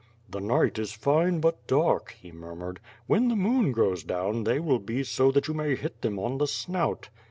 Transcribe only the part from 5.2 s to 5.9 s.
that you may